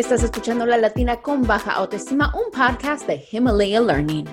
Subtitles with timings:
[0.00, 4.26] Estás escuchando La Latina con Baja Autoestima, un podcast de Himalaya Learning.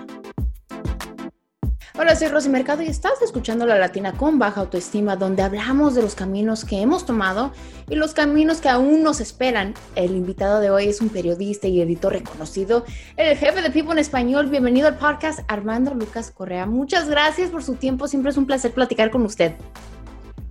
[2.00, 6.04] Hola, soy Rosy Mercado y estás escuchando La Latina con Baja Autoestima, donde hablamos de
[6.04, 7.52] los caminos que hemos tomado
[7.90, 9.74] y los caminos que aún nos esperan.
[9.96, 12.86] El invitado de hoy es un periodista y editor reconocido,
[13.18, 14.48] el jefe de People en Español.
[14.48, 16.66] Bienvenido al podcast, Armando Lucas Correa.
[16.66, 19.52] Muchas gracias por su tiempo, siempre es un placer platicar con usted.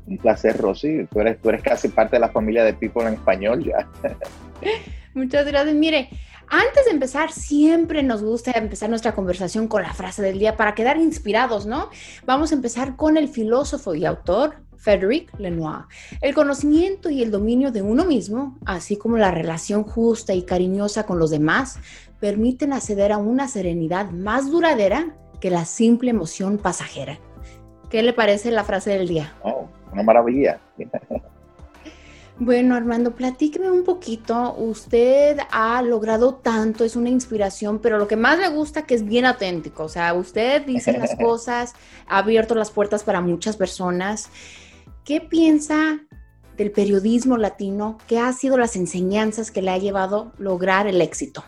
[0.08, 1.06] Un placer, Rosy.
[1.10, 3.88] Tú eres, tú eres casi parte de la familia de People en Español ya.
[5.16, 5.74] Muchas gracias.
[5.74, 6.10] Mire,
[6.50, 10.74] antes de empezar, siempre nos gusta empezar nuestra conversación con la frase del día para
[10.74, 11.88] quedar inspirados, ¿no?
[12.26, 15.86] Vamos a empezar con el filósofo y autor Frederic Lenoir.
[16.20, 21.06] El conocimiento y el dominio de uno mismo, así como la relación justa y cariñosa
[21.06, 21.78] con los demás,
[22.20, 27.18] permiten acceder a una serenidad más duradera que la simple emoción pasajera.
[27.88, 29.34] ¿Qué le parece la frase del día?
[29.42, 30.60] Oh, una maravilla.
[32.38, 34.54] Bueno, Armando, platíqueme un poquito.
[34.58, 39.06] Usted ha logrado tanto, es una inspiración, pero lo que más me gusta que es
[39.06, 39.84] bien auténtico.
[39.84, 41.74] O sea, usted dice las cosas,
[42.06, 44.28] ha abierto las puertas para muchas personas.
[45.02, 46.00] ¿Qué piensa
[46.58, 47.96] del periodismo latino?
[48.06, 51.42] ¿Qué ha sido las enseñanzas que le ha llevado a lograr el éxito?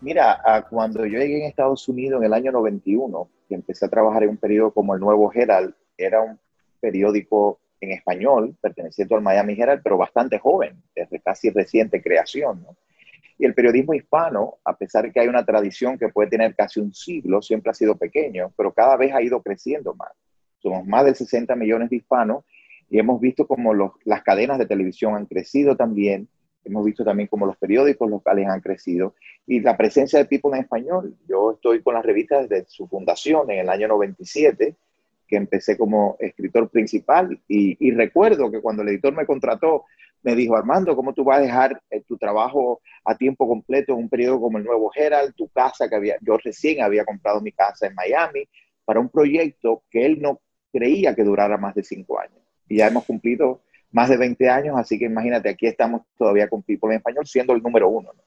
[0.00, 4.24] Mira, cuando yo llegué en Estados Unidos en el año 91, que empecé a trabajar
[4.24, 6.40] en un periódico como el Nuevo Herald, era un
[6.80, 12.64] periódico en español, perteneciente al Miami Herald, pero bastante joven, desde casi reciente creación.
[13.38, 16.78] Y el periodismo hispano, a pesar de que hay una tradición que puede tener casi
[16.78, 20.12] un siglo, siempre ha sido pequeño, pero cada vez ha ido creciendo más.
[20.58, 22.44] Somos más de 60 millones de hispanos
[22.88, 26.28] y hemos visto como los, las cadenas de televisión han crecido también,
[26.64, 30.62] hemos visto también como los periódicos locales han crecido y la presencia de People en
[30.62, 31.16] español.
[31.28, 34.76] Yo estoy con las revistas desde su fundación en el año 97
[35.32, 39.86] que empecé como escritor principal y, recuerdo que cuando el editor me contrató,
[40.22, 44.00] me dijo, Armando, ¿cómo tú vas a dejar eh, tu trabajo a tiempo completo en
[44.00, 47.50] un periodo como el Nuevo Herald, tu casa que había, yo recién había comprado mi
[47.50, 48.46] casa en Miami,
[48.84, 50.38] para un proyecto que él no
[50.70, 52.36] creía que durara más de cinco años?
[52.68, 56.62] Y ya hemos cumplido más de 20 años, así que imagínate, aquí estamos todavía con
[56.62, 58.10] People en Español siendo el número uno.
[58.14, 58.22] ¿no?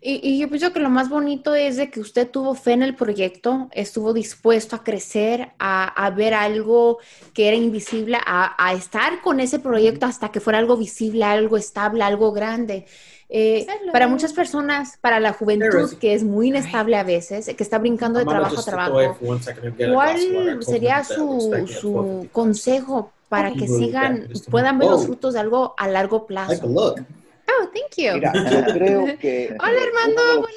[0.00, 2.94] Y, yo pienso que lo más bonito es de que usted tuvo fe en el
[2.94, 6.98] proyecto, estuvo dispuesto a crecer, a, ver algo
[7.32, 12.02] que era invisible, a, estar con ese proyecto hasta que fuera algo visible, algo estable,
[12.02, 12.86] algo grande.
[13.28, 17.78] Eh, para muchas personas, para la juventud que es muy inestable a veces, que está
[17.78, 19.18] brincando de trabajo a trabajo,
[19.92, 25.88] ¿cuál sería su, su consejo para que sigan, puedan ver los frutos de algo a
[25.88, 26.94] largo plazo?
[27.48, 28.14] Oh, thank you.
[28.14, 29.56] Mira, yo creo que.
[29.60, 30.48] Hola, Armando.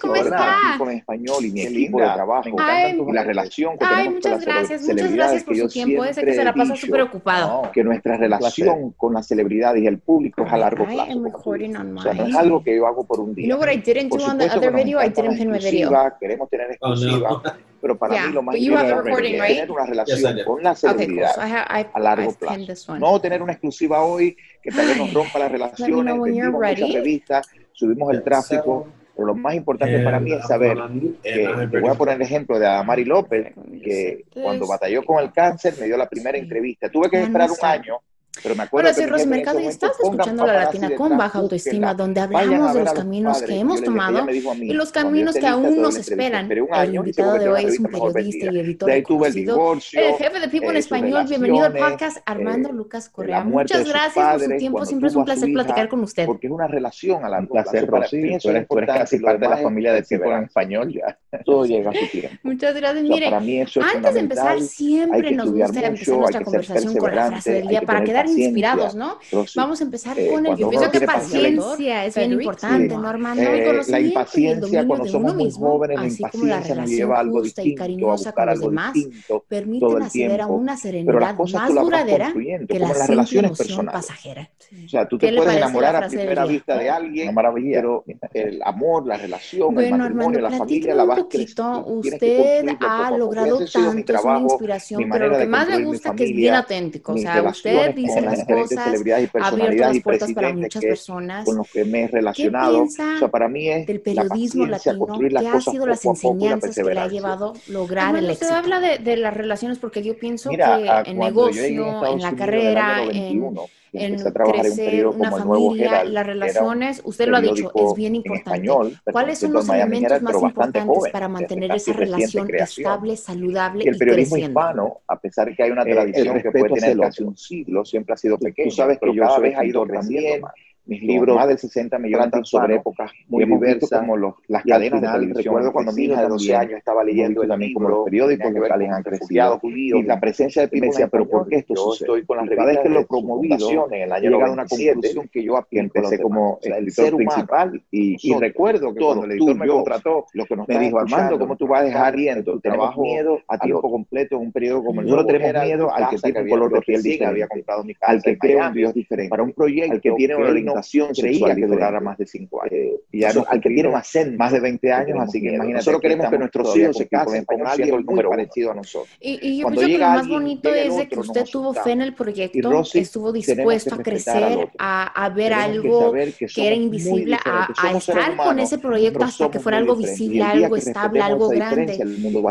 [0.00, 0.74] ¿Cómo está?
[0.78, 4.44] Con español y mi equipo de trabajo, ay, y la relación que ay, tenemos muchas
[4.44, 6.04] gracias, muchas gracias por su tiempo.
[6.04, 7.70] Ese que se la pasa súper ocupado.
[7.72, 11.10] Que nuestra relación con las celebridades y el público es a largo plazo.
[11.10, 13.46] I recording on o sea, no es algo que yo hago por un día.
[13.46, 15.00] You know what I didn't do on the other video?
[15.00, 15.90] I didn't pin my video.
[16.20, 17.30] Queremos tener exclusiva.
[17.30, 17.68] Oh, no.
[17.80, 21.30] Pero para yeah, mí lo más importante es tener una relación yes, con la celebridad
[21.30, 21.48] okay, cool.
[21.48, 22.98] so I, I, a largo plazo.
[22.98, 27.48] No tener una exclusiva hoy que tal vez nos rompa las relaciones, vendimos muchas revistas,
[27.72, 30.78] subimos el tráfico, pero lo más importante para mí es saber
[31.24, 33.52] que, te voy a poner el ejemplo de Amari López,
[33.82, 36.88] que cuando batalló con el cáncer me dio la primera entrevista.
[36.88, 37.98] Tuve que esperar un año
[38.42, 42.20] pero me acuerdo Hola, soy Mercado y estás escuchando La Latina con Baja Autoestima, donde
[42.20, 46.50] hablamos de los caminos que hemos tomado y los caminos que aún nos esperan.
[46.50, 50.76] El invitado de hoy es un periodista y editor reconocido, el jefe de People en
[50.76, 51.26] Español.
[51.28, 53.44] Bienvenido al podcast, Armando Lucas Correa.
[53.44, 56.26] Muchas gracias por su tiempo, siempre es un placer platicar con usted.
[56.26, 57.86] Porque es una relación a largo plazo.
[57.86, 61.18] Rosy, tú eres casi parte de la familia de People en Español ya.
[61.44, 62.36] Todo llega a su tiempo.
[62.42, 63.04] Muchas gracias.
[63.04, 67.82] Mire, antes de empezar, siempre nos gusta empezar nuestra conversación con la frase del día
[67.82, 69.18] para quedar inspirados, ¿no?
[69.54, 73.42] Vamos a empezar eh, con el yo pienso que paciencia es bien importante, ¿no, Armando?
[73.42, 78.16] Eh, la impaciencia cuando somos muy jóvenes, la impaciencia nos lleva a algo distinto, a
[78.16, 82.32] buscar algo demás, distinto permiten acceder a una serenidad más duradera
[82.68, 83.92] que la las relaciones personales.
[83.92, 84.50] pasajera.
[84.84, 89.16] O sea, tú te puedes enamorar a primera vista de alguien, pero el amor, la
[89.16, 91.84] relación, el matrimonio, la familia, la vas creciendo.
[91.86, 96.24] Usted ha logrado tanto, es una inspiración, pero lo que más me gusta es que
[96.24, 97.12] es bien auténtico.
[97.12, 101.44] O sea, usted dice las cosas, y personalidades y presidentes para muchas personas.
[101.44, 102.84] con los que me he relacionado.
[102.84, 106.04] o sea, para mí es del periodismo la latino, las ¿qué cosas ha sido las
[106.04, 108.46] enseñanzas que le ha llevado lograr el éxito?
[108.46, 112.34] Usted habla de, de, las relaciones porque yo pienso Mira, que en negocio, en, la
[112.34, 113.54] carrera, en,
[113.92, 118.68] en crecer una familia, las relaciones, usted lo ha dicho, es bien importante.
[119.10, 124.36] ¿Cuáles son los elementos más importantes para mantener esa relación estable, saludable y, el periodismo
[124.36, 128.14] hispano, a pesar de que hay una tradición que puede tener casi un siglo, siempre
[128.14, 128.70] ha sido pequeño.
[128.70, 130.48] Tú sabes que yo cada vez ha ido creciendo
[130.88, 135.02] mis libros, más de 60 millones tratan sobre épocas muy diversas, como los, las cadenas
[135.02, 135.44] de televisión.
[135.44, 139.02] Recuerdo cuando mi hija de 12 años estaba leyendo también como los periódicos locales han
[139.02, 142.78] crecido, y la presencia de decía, pero ¿por qué esto yo estoy con las revistas
[142.82, 148.94] que lo promovido en el año 97, que yo empecé como editor principal y, recuerdo
[148.94, 151.84] que cuando el editor me contrató, lo que me dijo, Armando, ¿cómo tú vas a
[151.84, 152.14] dejar
[152.44, 156.08] tu trabajo miedo a tiempo completo en un periodo como el Nosotros tenemos miedo al
[156.08, 158.74] que tiene un color de piel diferente, había comprado mi casa al que crea un
[158.74, 162.26] Dios diferente, para un proyecto al que tiene una orientación sexual que durara más de
[162.26, 165.78] 5 años, eh, y al que tiene más, más de 20 años, así que imagínate.
[165.78, 169.10] Nosotros queremos que nuestros hijos se casen con alguien muy parecido a nosotros.
[169.20, 172.14] Y, yo pienso que lo más bonito es de que usted tuvo fe en el
[172.14, 178.78] proyecto, estuvo dispuesto a crecer, a, ver algo que, era invisible, a, estar con ese
[178.78, 181.98] proyecto hasta que fuera algo visible, algo estable, algo grande.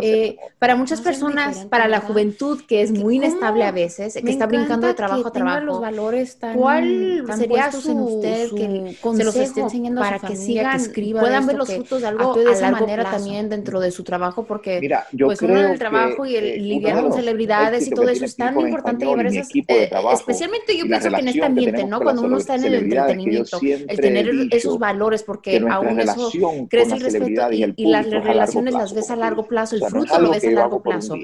[0.02, 4.46] Eh, para muchas personas, para la juventud que es muy inestable a veces, que está
[4.46, 9.36] brincando de trabajo a trabajo, los valores tan, ¿cuál sería su, usted que se los
[9.36, 10.82] esté enseñando para que sigan,
[11.20, 14.46] puedan ver los frutos de algo de esa manera también dentro de su trabajo?
[14.46, 17.88] Porque Mira, yo pues creo uno en el trabajo y el eh, lidiar con celebridades
[17.88, 21.44] y todo eso es tan importante llevar esas, eh, especialmente yo pienso que en este
[21.44, 22.00] ambiente, ¿no?
[22.02, 26.32] Cuando uno está en el entretenimiento, el tener esos valores, porque aún eso
[26.70, 30.46] crece el respeto y, las relaciones las ves a largo plazo, el fruto lo ves
[30.46, 31.16] a largo plazo.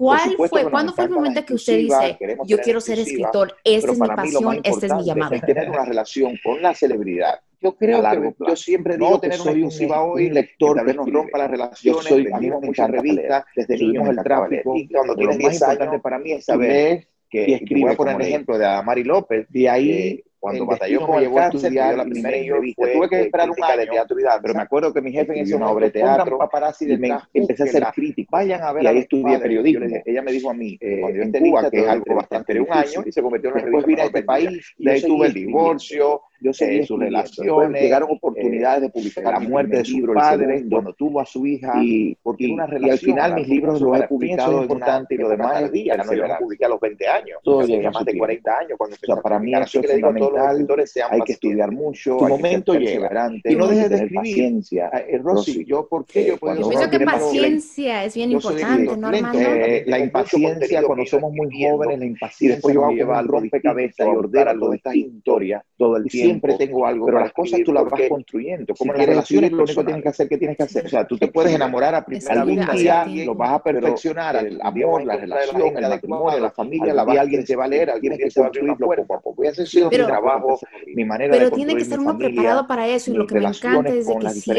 [0.00, 4.00] ¿Cuál fue, cuándo fue el momento que usted dice, yo quiero ser escritor, esta es
[4.00, 5.34] mi pasión, este es mi llamado?
[5.34, 7.38] Es tener una relación con la celebridad.
[7.60, 11.36] Yo creo que yo siempre digo no, que soy un, un lector que nos rompa
[11.36, 15.36] las relaciones, yo soy, a mí muchas revistas, desde niños el tráfico, y cuando tienes
[15.36, 19.04] 10 años, para mí es saber que, escribe, voy a poner el ejemplo de Amari
[19.04, 23.50] López, de ahí cuando batalló con llevó a estudiar la primera entrevista, tuve que esperar
[23.50, 25.86] un año de teatro y pero me acuerdo que mi jefe en ese una obra
[25.86, 26.38] de teatro
[26.80, 28.30] y me empecé a ser crítico.
[28.32, 29.86] Vayan a ver, y ahí estudié periodismo.
[30.04, 32.72] Ella me dijo a mí, eh, cuando yo en Cuba, que es algo bastante un
[32.72, 35.34] año, y se convirtió en una Después vine a este país, y ahí tuve el
[35.34, 40.64] divorcio, yo sé eh, sus relaciones, llegaron oportunidades de publicar la muerte de su padre,
[40.68, 43.80] cuando tuvo a su hija, y, porque y, una relación, y al final mis libros
[43.80, 46.80] los he publicado importante y lo demás es día, no yo los publiqué a los
[46.80, 49.90] 20 años, todo llega más de 40 años, cuando o sea, para mí eso es
[49.90, 50.66] fundamental,
[51.10, 55.64] hay que estudiar mucho, tu momento llega, y no dejes de escribir, paciencia, eh, Rosy,
[55.64, 59.84] yo, ¿por qué yo pienso que paciencia es bien importante.
[59.86, 64.10] La impaciencia, cuando somos muy jóvenes, la impaciencia, y después yo hago al rompecabezas y
[64.10, 67.06] ordeno toda esta historia todo el tiempo, siempre tengo algo.
[67.06, 68.74] Pero las cosas tú las vas construyendo.
[68.74, 70.86] Como las relaciones, lo único que tienes que hacer, que tienes que hacer?
[70.86, 75.04] O sea, tú te puedes enamorar a primera vista, lo vas a perfeccionar, el amor,
[75.04, 78.26] la relación, el matrimonio, la familia, la vida, alguien te va a leer, alguien que
[78.26, 79.44] a construirlo poco a poco.
[79.44, 80.58] Y ese ha sido mi trabajo,
[80.94, 83.46] mi manera de Pero tiene que estar uno preparado para eso y lo que me
[83.46, 84.50] encanta es de que si,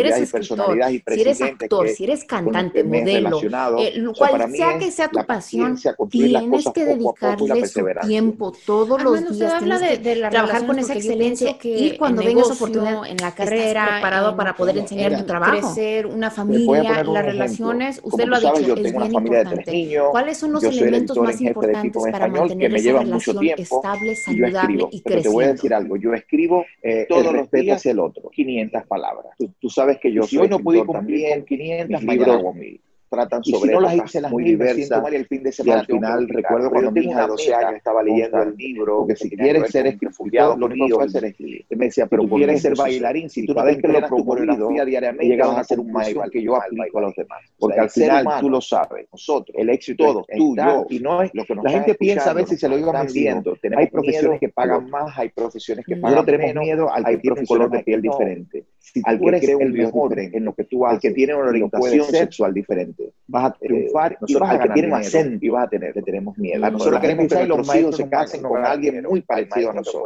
[0.00, 3.40] eres escritor, si eres actor, si eres cantante, modelo,
[3.78, 5.76] eh, cual sea que sea tu pasión,
[6.10, 11.96] tienes que dedicarle su tiempo todos los días, tienes que trabajar con esa excelencia y
[11.96, 17.02] cuando vengas oportunidad en la carrera, preparado para poder enseñar tu trabajo, crecer, una familia,
[17.04, 19.98] las relaciones, usted lo ha dicho, es bien importante.
[20.10, 25.22] ¿Cuáles son los elementos más importantes para mantener esa relación estable, saludable y creciente?
[25.22, 29.36] Te voy a decir algo, yo escribo eh, todos los días el otro, 500 palabras.
[29.60, 32.80] Tú, sabes que yo si hoy no pude cumplir 500, mañana hago mil
[33.10, 35.80] tratan sobre si no las hice las muy diversas y el fin de semana y
[35.80, 39.30] al final recuerdo cuando mi hija de 12 años estaba leyendo el libro que si
[39.30, 41.34] quieres ser escritor lo que fue ser
[41.70, 45.64] me decía pero quieres ser bailarín si tú ves que lo promovido diariamente llegas a
[45.64, 49.08] ser un maestro que yo aplico a los demás porque al final tú lo sabes
[49.12, 52.34] nosotros el éxito todo tú yo y no es lo que la gente piensa a
[52.34, 56.24] veces si se lo digo diciendo hay profesiones que pagan más hay profesiones que pagan
[56.24, 58.64] menos tenemos miedo al que tiene un color de piel diferente
[59.04, 62.54] al que eres el mejor en lo que tú haces que tiene una orientación sexual
[62.54, 65.94] diferente vas a triunfar y vas a ganar tiene más acento y vas a tener,
[65.94, 66.64] le tenemos miedo.
[66.64, 70.02] A nosotros queremos que los hijos se casen con alguien muy parecido a nosotros.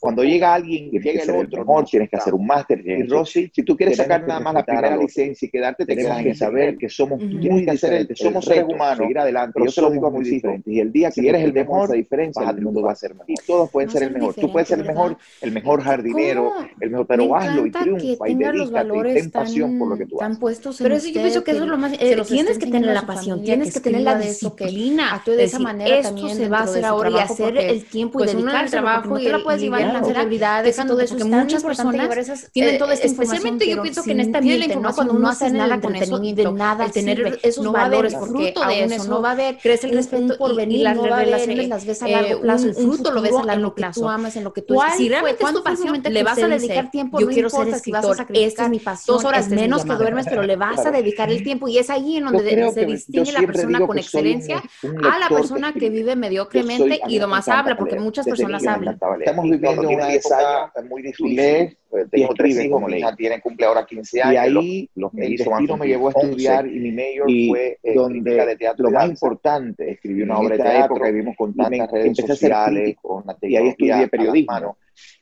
[0.00, 2.82] Cuando llega alguien que llega el otro, mejor, tienes que hacer un máster.
[2.84, 6.34] Y Rosy, si tú quieres sacar nada más la primera licencia y quedarte, tenemos que
[6.34, 8.18] saber que somos muy diferentes.
[8.18, 9.06] Somos seres humanos.
[9.08, 9.60] Ir adelante.
[9.62, 10.72] Yo se lo digo muy diferentes.
[10.72, 13.30] Y el día que eres el mejor, esa diferencia, el mundo va a ser mejor.
[13.30, 14.34] Y todos pueden ser el mejor.
[14.34, 18.34] Tú puedes ser el mejor, el mejor jardinero, el mejor, pero hazlo y triunfa y
[18.34, 20.78] dedícate y ten pasión por lo que tú haces.
[20.78, 21.92] Pero yo pienso que eso es lo más
[22.26, 25.14] tienes que tener la pasión, tienes que tener la disciplina.
[25.14, 28.24] Actúe de esa manera esto se va a hacer ahora y hacer el tiempo y
[28.24, 31.16] pues, dedicar el trabajo y la puedes llevar en y todo eso.
[31.16, 34.94] Porque muchas personas tienen toda esta Especialmente yo pienso que en esta ¿no?
[34.94, 39.22] Cuando uno hace nada con eso, de nada tener esos valores, porque de eso no
[39.22, 42.66] va a haber crece el respeto por venir, las relaciones las ves a largo plazo,
[42.66, 44.00] el fruto lo ves a largo plazo.
[44.00, 46.90] Tú amas en lo que tú Si realmente es tu pasión, le vas a dedicar
[46.90, 47.68] tiempo, yo quiero ser
[48.10, 51.30] escritor, esta es mi pasión, dos horas menos que duermes, pero le vas a dedicar
[51.30, 55.28] el tiempo y es ahí en donde se distingue la persona con excelencia a la
[55.28, 58.98] persona que, vive mediocremente y nomás habla, porque muchas personas hablan.
[59.18, 61.76] Estamos viviendo una época muy difícil
[62.10, 64.34] tengo tres hijos, mi hija tiene, cumple ahora 15 años.
[64.34, 68.46] Y ahí los, el destino me llevó a estudiar y mi mayor fue eh, donde
[68.46, 72.16] de teatro lo más importante, escribí una obra de teatro, época vivimos con tantas redes
[72.16, 74.76] sociales, con y ahí estudié periodismo.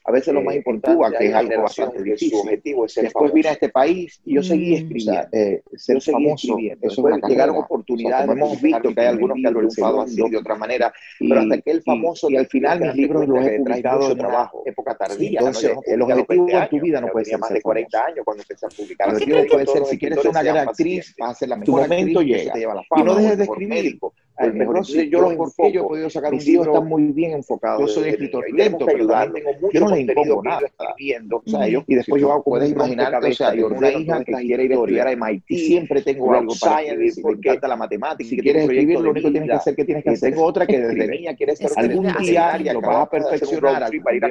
[0.04, 2.30] A veces lo más eh, importante que es algo bastante difícil.
[2.30, 4.74] Su objetivo es ser Después vine a este país y yo seguí mm.
[4.74, 5.28] escribiendo.
[5.32, 6.56] eh, ser yo famoso.
[6.58, 8.28] Eso Después llegaron oportunidades.
[8.28, 11.60] O hemos visto que hay algunos que han triunfado así de otra manera, pero hasta
[11.60, 14.62] que el famoso y, al final mis libros los he publicado en trabajo.
[14.64, 15.38] época tardía.
[15.38, 18.66] Entonces, el objetivo de tu vida no puede ser más de 40 años cuando empecé
[18.66, 19.16] a publicar.
[19.16, 21.98] Ser, si quieres ser una gran actriz, vas a ser la mejor actriz.
[21.98, 22.52] Tu momento llega.
[22.96, 23.98] Y no dejes de escribir
[24.40, 25.68] el mejor yo los enfoco.
[25.68, 26.72] Yo he podido sacar Mis un libro.
[26.72, 27.80] están muy bien enfocados.
[27.80, 30.60] Yo soy escritor lento, pero tengo mucho yo no les impongo nada.
[30.66, 34.24] Escribiendo, o sea, yo, y después yo hago puedes imaginar o sea, yo una hija
[34.24, 37.68] que quiere ir a estudiar a MIT y siempre tengo algo para escribir, me encanta
[37.68, 38.28] la matemática.
[38.28, 40.30] Si quieres escribir, lo único que tienes que hacer que tienes que hacer.
[40.32, 44.24] Tengo otra que desde niña quiere ser algún día lo vas a perfeccionar para ir
[44.24, 44.30] a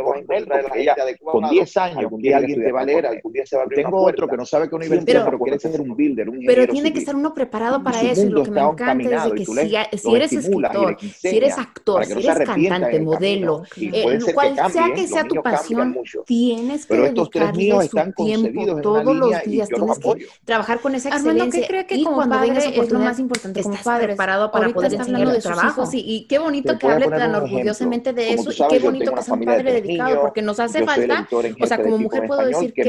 [1.31, 3.65] con 10 años, algún día alguien te va a leer, algún día se va a
[3.65, 6.67] abrir Tengo otro que no sabe qué universidad, pero quiere ser un builder, un Pero
[6.67, 9.75] tiene que estar uno preparado para eso, y lo que me encanta es que si
[10.15, 15.35] eres escritor si eres actor, si eres cantante, modelo, eh, cual sea que sea tu
[15.41, 21.61] pasión, tienes que dedicarle su tiempo todos los días, tienes que trabajar con esa excelencia.
[21.61, 24.93] ¿qué cree que y como padre es lo más importante como padre preparado para poder
[24.93, 25.85] enseñar de trabajo?
[25.85, 29.33] Sí, y qué bonito que hable tan orgullosamente de eso y qué bonito que sea
[29.33, 32.83] un padre dedicado, porque nos hace falta, o sea, como mujer puedo decir que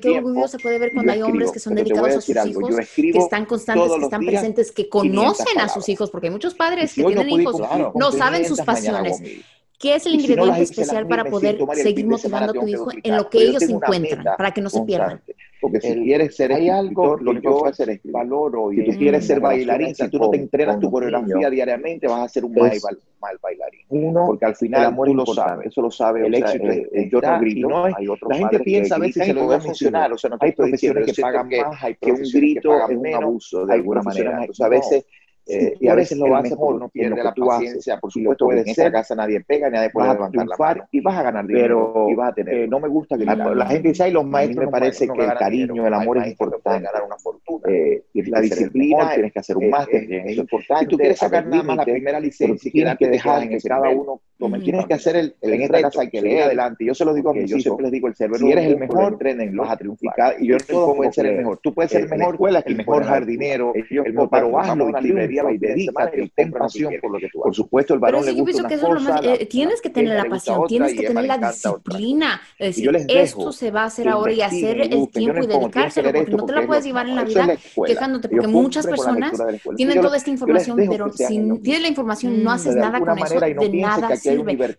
[0.00, 3.18] qué orgullo se puede ver cuando hay hombres que son dedicados a sus hijos, que
[3.18, 7.02] están constantes, que están presentes, que conocen a sus hijos, porque hay muchos padres que
[7.02, 7.60] tienen hijos,
[7.94, 9.20] no saben sus pasiones.
[9.78, 13.38] ¿Qué es el ingrediente especial para poder seguir motivando a tu hijo en lo que
[13.38, 15.20] ellos encuentran, para que no se pierdan?
[15.60, 18.98] Porque si quieres ser hay algo lo que yo hacer es valoro y si tú
[18.98, 22.52] quieres ser bailarín, si tú no te entrenas tu coreografía diariamente, vas a ser un
[22.52, 22.70] mal,
[23.20, 23.80] mal bailarín.
[23.88, 26.26] Uno, porque al final el amor lo sabe, eso lo sabe.
[26.26, 27.68] El éxito es, yo no grito,
[28.28, 31.20] la gente piensa a veces se lo a funcionar, o sea, no hay profesiones que
[31.20, 34.46] pagan más, hay que un grito es un abuso de alguna manera.
[34.60, 35.04] a veces
[35.48, 38.68] eh, y a veces lo hace porque uno pierde la paciencia, por supuesto que en
[38.68, 40.88] esa casa nadie pega, nadie puede levantar la mano.
[40.90, 42.54] y vas a ganar dinero pero, y vas a tener.
[42.54, 45.34] Eh, no me gusta que la, gente dice, ay, los maestros me parece que el
[45.34, 46.84] cariño, el amor es importante.
[46.84, 47.64] ganar una fortuna.
[47.68, 50.84] Eh, la disciplina, tienes que hacer un máster, es importante.
[50.84, 53.88] Si tú quieres sacar nada más la primera licencia, tienes que dejar en que cada
[53.88, 54.20] uno
[54.62, 56.84] Tienes que hacer el, en esta casa hay que leer adelante.
[56.84, 58.78] Yo se lo digo a mis yo siempre les digo, el cerebro si eres el
[58.78, 60.36] mejor, entrenenlo, vas a triunfar.
[60.38, 61.58] Y yo no puedo ser el mejor.
[61.60, 65.58] Tú puedes ser el mejor el mejor jardinero, el mejor, pero hazlo una librería y
[65.58, 67.48] dedícate, ten pasión por lo que tú haces.
[67.48, 69.20] Por supuesto, el varón le gusta una cosa.
[69.22, 72.40] Eh, tienes que tener la pasión, tienes que tener la disciplina.
[72.58, 76.30] Es decir, esto se va a hacer ahora y hacer el tiempo y dedicárselo, porque
[76.32, 79.32] no te la puedes llevar en la vida quejándote, porque muchas personas
[79.76, 83.68] tienen toda esta información, pero si tienes la información no haces nada con eso, de
[83.70, 84.08] nada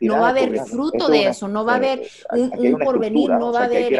[0.01, 2.01] no va a haber fruto de eso, no va a haber
[2.31, 3.99] un, porvenir, no va a haber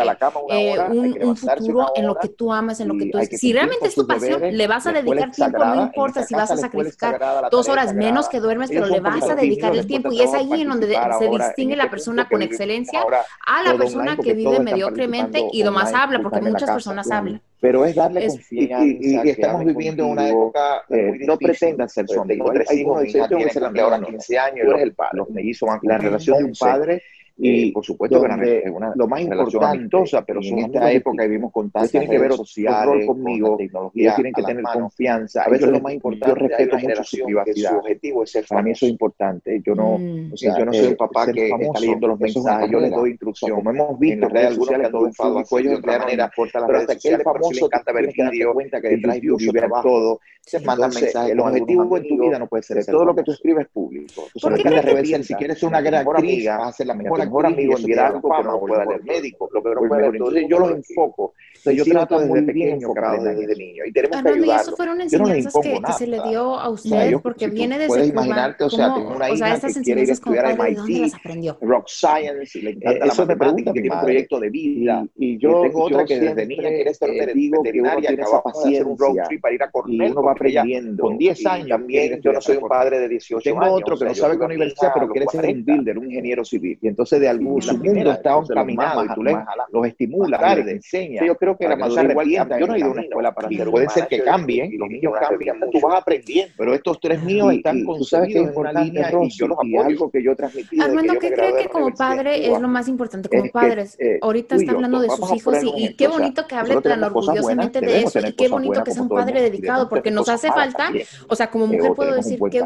[0.89, 3.19] un, futuro en lo que tú amas, en lo que tú...
[3.31, 6.57] Si realmente es tu pasión, le vas a dedicar tiempo, no importa si vas a
[6.57, 10.33] sacrificar dos horas menos que duermes, pero le vas a dedicar el tiempo y es
[10.33, 13.03] ahí en donde se distingue la persona con excelencia
[13.45, 17.85] a la persona que vive mediocremente y lo más habla, porque muchas personas hablan pero
[17.85, 18.85] es darle confianza.
[18.85, 20.83] Y, estamos viviendo una época.
[20.89, 24.71] Eh, no pretendan ser son Tengo tres hijos, mi hija tiene ahora 15 años, tú
[24.71, 25.17] eres el padre.
[25.17, 27.03] Los mellizos van La relación de un padre
[27.41, 31.91] y por supuesto que una, lo más importante, pero en esta época vivimos con tantas
[31.91, 35.43] tienen que ver sociales, conmigo, ellos tienen que tener confianza.
[35.43, 37.71] A veces lo más importante, yo respeto mucho su privacidad.
[37.71, 39.61] Su objetivo es ser Para mí eso es importante.
[39.65, 40.33] Yo no, mm.
[40.33, 43.11] o sea, yo no soy un papá que está leyendo los mensajes, yo le doy
[43.11, 43.55] instrucción.
[43.55, 46.95] Como hemos visto, en redes sociales que enfado a cuello de otra manera, pero hasta
[46.97, 51.31] que el famoso encanta ver vídeos, cuenta que detrás de ver todo, se mandan mensajes.
[51.31, 54.25] El objetivo en tu vida no puede ser todo lo que tú escribes público.
[54.33, 58.85] Si quieres ser una gran actriz, ser la mejor amigo en algo que no pueda
[58.85, 61.33] leer médico, lo que no puede Entonces yo los enfoco.
[61.59, 62.89] Entonces yo trato desde pequeño,
[63.21, 63.83] desde niño.
[63.85, 64.61] Y tenemos que ayudarlo.
[64.61, 67.87] eso fueron enseñanzas no que, que, se le dio a usted, porque si viene desde
[67.87, 71.13] puedes imaginarte, o sea, tengo una hija que quiere ir a estudiar a MIT.
[71.61, 75.07] Rock Science, y le encanta eso la matemática, que tiene un proyecto de vida.
[75.15, 78.97] Y, yo tengo otra que desde niña quiere estar veterinaria, que va a hacer un
[78.97, 81.03] road trip para ir a Cornell, uno va aprendiendo.
[81.03, 83.61] Con 10 años también, yo no soy un padre de 18 años.
[83.61, 86.77] Tengo otro que no sabe qué universidad, pero quiere ser un builder, un ingeniero civil.
[86.81, 89.35] Y entonces de algún su mundo está encaminado y tú les,
[89.71, 91.25] los estimulas, les enseñas.
[91.25, 93.69] Yo creo que la madurez igual, yo no he ido a una escuela para hacer
[93.69, 96.53] Puede ser que cambien, los niños cambian, tú vas aprendiendo.
[96.57, 99.81] Pero estos tres míos están concebidos en una línea y yo los apoyo.
[99.83, 100.79] algo que yo transmití.
[100.79, 103.29] Armando, ¿qué cree que como padre es lo más importante?
[103.29, 107.03] Como padres, eh, ahorita está hablando de sus hijos y qué bonito que hable tan
[107.03, 110.91] orgullosamente de eso y qué bonito que sea un padre dedicado, porque nos hace falta,
[111.27, 112.61] o sea, como mujer puedo decir que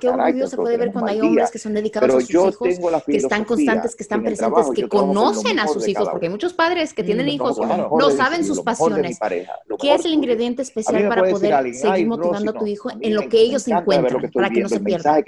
[0.00, 2.56] qué orgullo se puede ver cuando hay hombres que son dedicados a sus hijos,
[3.06, 6.94] que están constantes, que están presentes, que conocen a sus hijos, porque hay muchos padres
[6.94, 9.18] que tienen hijos no saben sus pasiones.
[9.80, 13.40] ¿Qué es el ingrediente especial para poder seguir motivando a tu hijo en lo que
[13.40, 15.22] ellos encuentran, para que no se pierdan?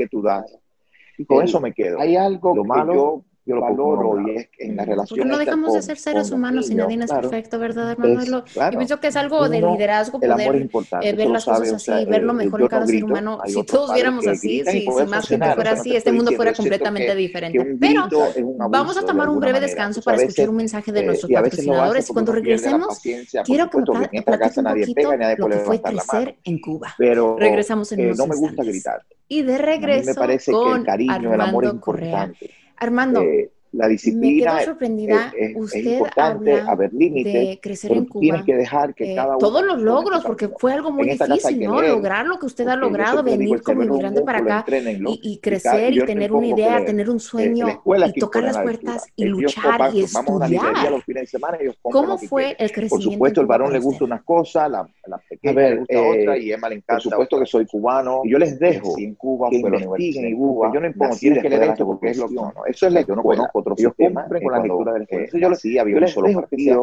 [1.19, 2.01] Y con eso me quedo.
[2.01, 5.19] Hay algo lo malo yo lo valoro y es en la relación.
[5.19, 8.45] Porque no dejamos de ser seres humanos y nadie es perfecto, ¿verdad, hermano?
[8.45, 10.69] yo pienso que es algo de liderazgo poder
[11.03, 13.41] eh, ver las cosas así, ver lo mejor en cada ser humano.
[13.47, 17.77] Si todos viéramos así, si, más gente fuera así, este mundo fuera completamente diferente.
[17.79, 18.09] Pero
[18.69, 22.13] vamos a tomar un breve descanso para escuchar un mensaje de eh, nuestros patrocinadores y
[22.13, 23.01] cuando regresemos,
[23.45, 23.79] quiero que
[24.13, 26.95] me platiques un poquito lo que fue crecer en Cuba.
[26.99, 29.03] Regresamos en eh, unos No me gusta gritar.
[29.29, 32.51] Y de regreso me parece que el cariño, el amor es importante.
[32.81, 35.33] Armando, eh, la disciplina me sorprendida.
[35.37, 38.21] Es, Usted importante habla haber límites, de crecer en Cuba.
[38.21, 41.61] Tienes que dejar que eh, cada uno todos los logros, porque fue algo muy difícil,
[41.61, 41.81] ¿no?
[41.81, 46.05] Lograr lo que usted ha logrado, venir como inmigrante para acá y, y, crecer y,
[46.05, 50.63] tener una idea, tener un sueño y tocar las puertas y luchar y estudiar.
[51.83, 52.97] ¿Cómo fue el crecimiento?
[52.97, 56.39] Por supuesto, el varón le gusta una cosa, la, la pequeña le gusta eh, otra
[56.39, 56.95] y Emma le encanta.
[56.95, 60.71] Por supuesto que soy cubano y yo les dejo en Cuba, que investiguen en Cuba.
[60.75, 62.35] Yo no impongo, tienes que leer esto porque es lo que
[62.67, 64.29] Eso es lo que yo no conozco otros sistemas.
[64.29, 65.27] con la lectura del juego.
[65.33, 66.83] yo lo hacía, había un solo partido.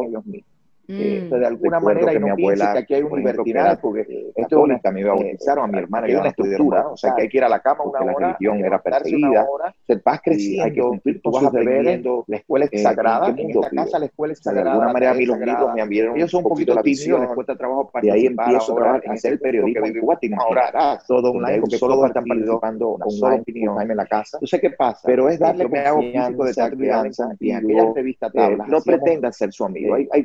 [0.88, 1.38] Mismos.
[1.38, 1.40] Mm.
[1.40, 4.80] de alguna manera que mi abuela que aquí hay un libertinaje porque esto es una
[4.90, 7.48] me bautizaron a mi hermana y una estructura o sea que hay que ir a
[7.50, 9.46] la cama una hora la religión era perseguida
[9.86, 13.98] se vas creciendo hay que cumplir vas aprendiendo la escuela es sagrada en esta casa
[13.98, 16.42] la escuela es sagrada de alguna manera a mí los libros me abrieron ellos son
[16.42, 20.00] un poquito tímidos les cuesta trabajo para y ahí empiezo a hacer el periodismo que
[20.00, 24.06] Cuba tiene ahora todo un año porque todos están participando con una opinión en la
[24.06, 27.50] casa no sé qué pasa pero es darle me hago físico de tal crianza y
[27.50, 28.30] aquella entrevista
[28.68, 30.24] no pretendan ser su amigo hay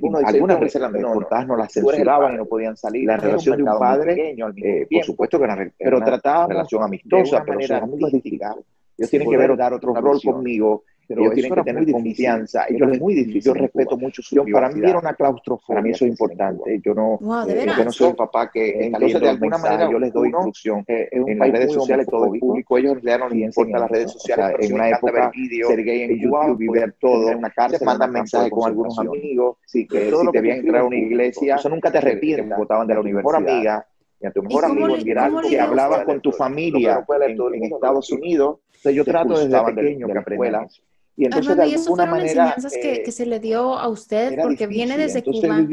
[0.54, 3.08] algunas veces las reportajes no, las censuraban y no podían salir.
[3.08, 7.56] La relación de un padre, eh, por supuesto que era, pero trataba relación amistosa, pero
[7.56, 8.56] manera artística.
[8.98, 12.66] Ellos tienen que ver dar otro rol conmigo pero ellos tienen que tener confianza.
[12.70, 13.42] Ellos es muy difícil.
[13.42, 15.76] Yo respeto mucho su yo, Para mí era una claustrofobia.
[15.76, 16.82] Para mí eso es importante.
[16.84, 20.14] Yo no, eh, yo no soy un papá que entonces de alguna manera yo les
[20.14, 20.84] doy instrucción.
[20.88, 22.78] Eh, en las redes sociales todo es público.
[22.78, 24.58] Ellos ya no les importa las redes sociales.
[24.60, 25.32] en una época
[25.68, 27.30] ser gay en YouTube y ver todo.
[27.30, 29.58] En una cárcel mandan mensajes con algunos amigos.
[29.66, 31.56] Sí, que si te habían entrar a una iglesia.
[31.56, 32.58] Eso nunca te arrepientes.
[32.58, 33.36] Votaban de la universidad.
[33.36, 33.88] amiga
[34.24, 35.04] y a tu mejor amigo en
[35.50, 38.60] que hablabas con tu familia en, Estados Unidos.
[38.68, 40.82] Entonces yo trato desde pequeño que aprendas
[41.16, 42.30] y entonces, de alguna manera.
[42.32, 45.64] enseñanzas que, eh, que, se le dio a usted porque viene desde Cuba.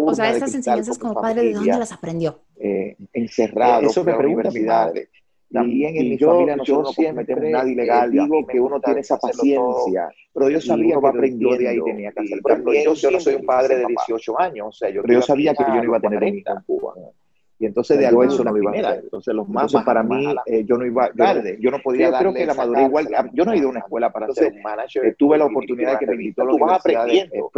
[0.00, 2.40] o sea, estas enseñanzas como padre, ¿de dónde las aprendió?
[2.58, 3.82] Eh, encerrado.
[3.82, 5.08] Eso me pregunta mi madre.
[5.52, 10.08] También en mi yo, familia yo siempre nadie legal, digo que uno tiene esa paciencia,
[10.32, 12.40] pero yo sabía que aprendió de ahí tenía que hacer.
[12.84, 15.52] Yo, yo no soy un padre de 18 años, o sea, yo, pero yo sabía
[15.52, 16.94] que yo no iba a tener en Cuba.
[17.62, 19.04] Y entonces de algo eso no iba a hacer.
[19.04, 21.58] Entonces los más para mí, eh, yo no iba tarde.
[21.60, 23.08] Yo no podía yo creo que la madurez igual.
[23.32, 25.06] Yo no he ido a una escuela para ser un manager.
[25.06, 27.50] Eh, tuve la oportunidad que me invitó a la universidad aprendiendo.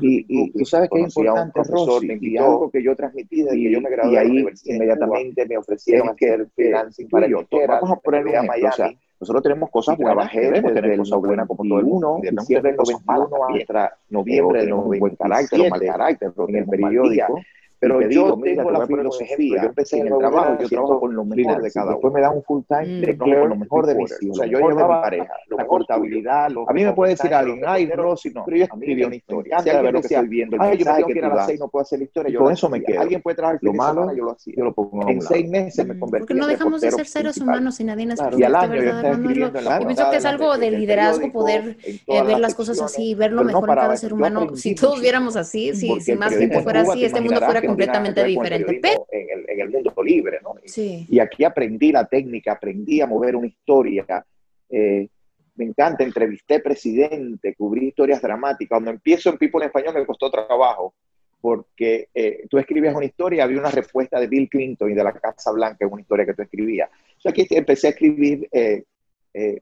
[0.00, 3.70] Y, y, tú sabes que es importante, profesor, y algo que yo transmití desde que
[3.70, 7.46] yo me gradué y ahí inmediatamente me ofrecieron hacer freelancing para yo.
[7.68, 8.96] Vamos a poner a Miami.
[9.20, 13.28] Nosotros tenemos cosas buenas, debemos tener cosas buenas como todo el mundo, diciembre del 91
[13.48, 17.40] hasta noviembre del 97, buen carácter o mal carácter, en el periódico,
[17.84, 21.62] pero yo tengo la filosofía, yo empecé en el trabajo, yo trabajo con lo mejor
[21.62, 21.94] de cada uno.
[21.94, 24.58] Después me da un full time de con lo mejor de mi O sea, yo
[24.58, 26.50] llevaba pareja, la portabilidad.
[26.66, 29.58] A mí me puede decir alguien, ay, Rosy, no, pero yo escribí una historia.
[29.60, 31.98] Si alguien decía, ay, yo me tengo que ir a las seis, no puedo hacer
[31.98, 32.38] la historia.
[32.38, 33.00] Con eso me quedo.
[33.00, 34.54] Alguien puede trabajar lo malo, yo lo hacía.
[34.56, 37.80] Yo lo pongo en seis meses me convertí Porque no dejamos de ser seres humanos
[37.80, 40.70] y nadie nos Y al año yo estaba escribiendo Yo pienso que es algo de
[40.70, 44.56] liderazgo poder ver las cosas así, ver lo mejor en cada ser humano.
[44.56, 49.60] Si todos viéramos así, si más gente fuera así, este mundo fuera completamente diferente en,
[49.60, 50.54] el, mundo libre, ¿no?
[50.76, 54.24] Y aquí aprendí la técnica, aprendí a mover una historia.
[54.68, 55.08] Eh,
[55.56, 58.68] me encanta, entrevisté presidente, cubrí historias dramáticas.
[58.68, 60.94] Cuando empiezo en People en Español me costó trabajo,
[61.40, 65.12] porque eh, tú escribías una historia, había una respuesta de Bill Clinton y de la
[65.12, 66.88] Casa Blanca en una historia que tú escribías.
[67.18, 68.84] O sea, aquí empecé a escribir, eh,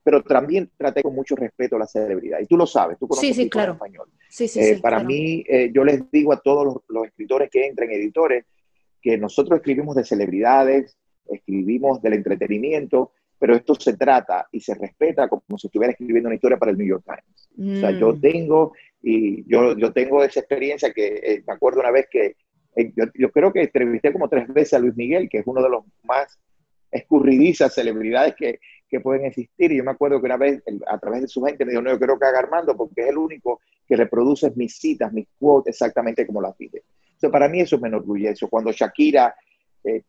[0.03, 2.41] pero también traté con mucho respeto a la celebridad.
[2.41, 3.73] Y tú lo sabes, tú conoces sí, sí, claro.
[3.73, 4.09] español.
[4.29, 8.45] Sí, sí, para mí, yo les digo a todos los, los escritores que entren, editores,
[9.01, 15.29] que nosotros escribimos de celebridades, escribimos del entretenimiento, pero esto se trata y se respeta
[15.29, 17.77] como si estuviera escribiendo una historia para el New York Times.
[17.77, 18.21] O sea, yo mm.
[18.21, 22.37] tengo, y yo, yo tengo esa experiencia que eh, me acuerdo una vez que
[22.77, 25.61] eh, yo, yo, creo que entrevisté como tres veces a Luis Miguel, que es uno
[25.61, 26.39] de los más
[26.93, 28.61] escurridizas celebridades que,
[28.93, 29.73] que pueden existir.
[29.73, 31.91] Y yo me acuerdo que una vez a través de su gente me dijo, no,
[31.91, 35.75] yo creo que haga Armando porque es el único que reproduce mis citas, mis quotes
[35.75, 36.83] exactamente como las pide.
[37.07, 38.47] Entonces, para mí eso me enorgullece.
[38.49, 39.35] Cuando Shakira
[39.83, 40.03] eh,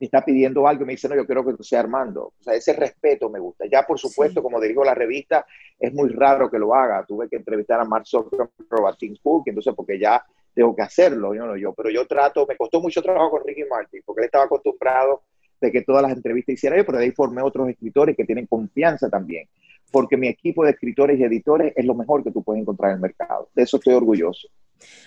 [0.00, 2.32] está pidiendo algo, me dice, no, yo quiero que tú seas Armando.
[2.40, 3.66] O sea, ese respeto me gusta.
[3.70, 5.44] Ya, por supuesto, como dirijo la revista,
[5.78, 7.04] es muy raro que lo haga.
[7.04, 8.50] Tuve que entrevistar a Mark Zuckerberg,
[8.88, 11.74] a Tim Cook, entonces porque ya tengo que hacerlo, yo no yo.
[11.74, 15.24] Pero yo trato, me costó mucho trabajo con Ricky Martin, porque él estaba acostumbrado
[15.60, 18.46] de que todas las entrevistas hiciera yo, pero de ahí formé otros escritores que tienen
[18.46, 19.48] confianza también,
[19.90, 22.96] porque mi equipo de escritores y editores es lo mejor que tú puedes encontrar en
[22.96, 23.48] el mercado.
[23.54, 24.48] De eso estoy orgulloso.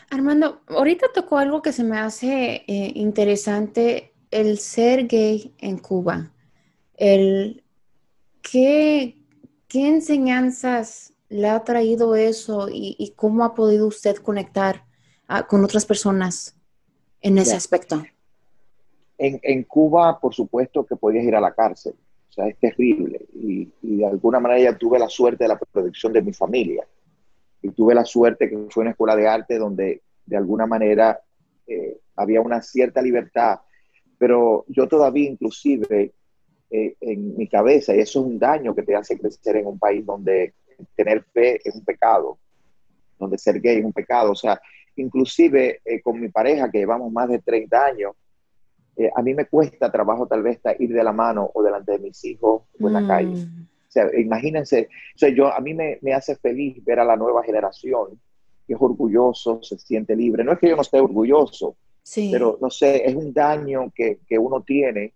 [0.09, 6.31] Armando, ahorita tocó algo que se me hace eh, interesante, el ser gay en Cuba.
[6.95, 7.63] El,
[8.41, 9.17] ¿qué,
[9.67, 14.85] ¿Qué enseñanzas le ha traído eso y, cómo ha podido usted conectar
[15.27, 16.55] ah, con otras personas
[17.21, 18.03] en ese aspecto?
[19.25, 21.93] En, Cuba, por supuesto que podías ir a la cárcel.
[22.29, 23.25] O sea, es terrible.
[23.33, 26.85] Y, de alguna manera ya tuve la suerte de la protección de mi familia.
[27.61, 31.21] Y tuve la suerte que fue una escuela de arte donde de alguna manera
[31.65, 33.59] eh, había una cierta libertad.
[34.17, 36.11] Pero yo todavía inclusive
[36.69, 39.79] eh, en mi cabeza, y eso es un daño que te hace crecer en un
[39.79, 40.53] país donde
[40.95, 42.39] tener fe es un pecado,
[43.17, 44.31] donde ser gay es un pecado.
[44.31, 44.59] O sea,
[44.97, 48.15] inclusive eh, con mi pareja, que llevamos más de 30 años,
[48.95, 51.99] eh, a mí me cuesta trabajo tal vez ir de la mano o delante de
[51.99, 53.45] mis hijos o en la calle.
[53.45, 53.63] Mm.
[53.63, 57.15] O sea, imagínense, o sea, yo, a mí me, me, hace feliz ver a la
[57.15, 58.19] nueva generación
[58.65, 60.43] que es orgulloso, se siente libre.
[60.43, 62.29] No es que yo no esté orgulloso, sí.
[62.31, 65.13] pero no sé, es un daño que, que uno tiene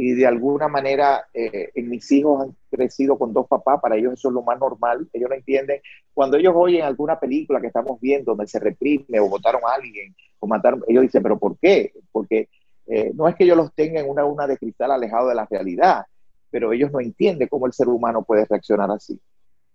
[0.00, 4.28] y de alguna manera eh, mis hijos han crecido con dos papás, para ellos eso
[4.28, 5.80] es lo más normal, ellos no entienden.
[6.14, 10.14] Cuando ellos oyen alguna película que estamos viendo donde se reprime o votaron a alguien
[10.38, 11.92] o mataron, ellos dicen, pero ¿por qué?
[12.12, 12.48] Porque
[12.88, 15.46] eh, no es que yo los tenga en una una de cristal alejado de la
[15.46, 16.06] realidad,
[16.50, 19.20] pero ellos no entienden cómo el ser humano puede reaccionar así.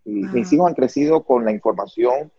[0.05, 2.31] Y mis hijos han crecido con la información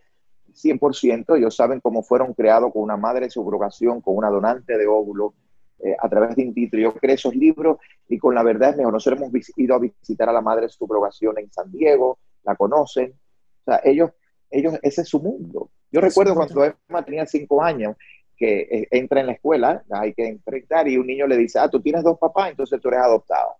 [0.54, 4.86] 100%, ellos saben cómo fueron creados con una madre de subrogación, con una donante de
[4.86, 5.34] óvulo,
[5.80, 6.78] eh, a través de in vitro.
[6.78, 8.92] Yo creé esos libros y con la verdad es mejor.
[8.92, 13.12] Nosotros hemos ido a visitar a la madre de subrogación en San Diego, la conocen.
[13.12, 14.10] O sea, ellos,
[14.50, 15.70] ellos, ese es su mundo.
[15.90, 17.96] Yo recuerdo cuando Emma tenía cinco años,
[18.36, 21.68] que eh, entra en la escuela, hay que enfrentar y un niño le dice, ah,
[21.68, 23.54] tú tienes dos papás, entonces tú eres adoptado.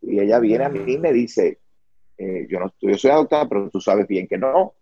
[0.00, 1.60] Y ella viene a mí y me dice,
[2.18, 4.74] eh, yo no yo soy adoptada, pero tú sabes bien que no.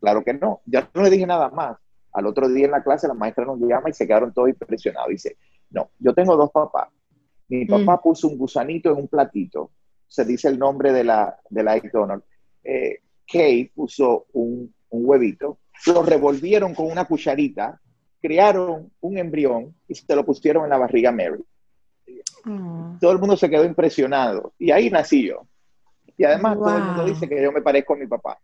[0.00, 0.60] Claro que no.
[0.66, 1.78] Ya no le dije nada más.
[2.12, 5.08] Al otro día en la clase la maestra nos llama y se quedaron todos impresionados.
[5.08, 5.36] Dice,
[5.70, 6.88] no, yo tengo dos papás.
[7.48, 7.68] Mi mm.
[7.68, 9.70] papá puso un gusanito en un platito.
[10.06, 12.26] Se dice el nombre de la, de la McDonald's.
[12.62, 15.58] Eh, Kay puso un, un huevito.
[15.86, 17.80] Lo revolvieron con una cucharita
[18.26, 21.44] crearon un embrión y se lo pusieron en la barriga Mary.
[22.44, 22.96] Ah.
[23.00, 25.46] Todo el mundo se quedó impresionado y ahí nací yo.
[26.18, 28.36] Y además todo el mundo dice que yo me parezco a mi papá.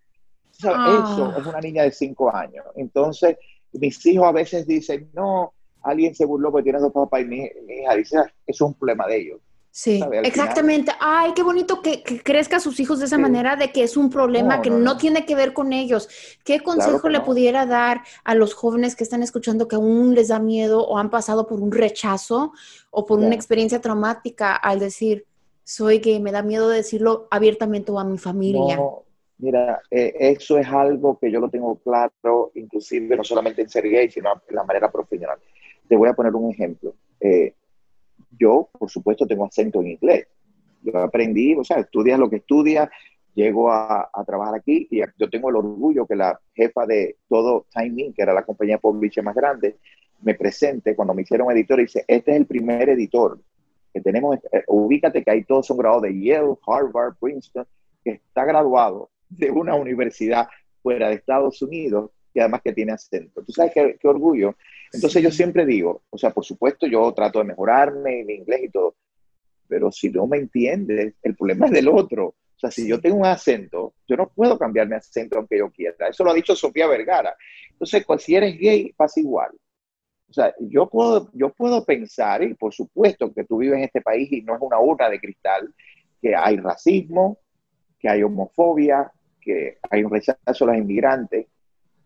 [0.64, 1.12] Ah.
[1.12, 2.64] Eso es una niña de cinco años.
[2.76, 3.36] Entonces,
[3.72, 7.50] mis hijos a veces dicen, no, alguien se burló porque tiene dos papás y mi,
[7.66, 9.40] mi hija dice, ah, eso es un problema de ellos.
[9.74, 10.92] Sí, exactamente.
[11.00, 14.10] Ay, qué bonito que, crezca a sus hijos de esa manera, de que es un
[14.10, 16.10] problema que no, tiene que ver con ellos.
[16.44, 20.38] ¿Qué consejo le pudiera dar a los jóvenes que están escuchando que aún les da
[20.38, 22.52] miedo o han pasado por un rechazo
[22.90, 25.24] o por una experiencia traumática al decir,
[25.64, 28.78] soy gay, me da miedo decirlo abiertamente a mi familia?
[29.38, 33.88] mira, eh, eso es algo que yo lo tengo claro, inclusive no solamente en ser
[33.88, 35.38] gay, sino en la manera profesional.
[35.88, 36.94] Te voy a poner un ejemplo.
[37.18, 37.54] Eh,
[38.38, 40.26] yo, por supuesto, tengo acento en inglés.
[40.82, 42.88] Yo aprendí, o sea, estudias lo que estudias,
[43.34, 48.12] llego a, trabajar aquí y yo tengo el orgullo que la jefa de todo Time
[48.14, 49.76] que era la compañía publisher más grande,
[50.22, 53.38] me presente cuando me hicieron editor y dice, este es el primer editor
[53.92, 57.66] que tenemos, eh, ubícate que ahí todos son graduados de Yale, Harvard, Princeton,
[58.02, 60.48] que está graduado de una universidad
[60.82, 63.42] fuera de Estados Unidos y además que tiene acento.
[63.42, 64.54] ¿Tú sabes qué, orgullo?
[64.92, 68.68] Entonces yo siempre digo, o sea, por supuesto yo trato de mejorarme mi inglés y
[68.68, 68.94] todo,
[69.66, 72.26] pero si no me entiendes, el problema es del otro.
[72.26, 75.70] O sea, si yo tengo un acento, yo no puedo cambiar mi acento aunque yo
[75.70, 76.08] quiera.
[76.08, 77.34] Eso lo ha dicho Sofía Vergara.
[77.70, 79.50] Entonces, si eres gay, pasa igual.
[80.28, 84.00] O sea, yo puedo, yo puedo pensar, y por supuesto que tú vives en este
[84.00, 85.74] país y no es una urna de cristal,
[86.20, 87.38] que hay racismo,
[87.98, 91.46] que hay homofobia, que hay un rechazo a los inmigrantes,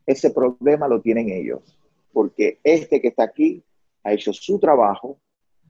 [0.06, 1.75] ese problema lo tienen ellos,
[2.16, 3.62] porque este que está aquí
[4.02, 5.18] ha hecho su trabajo,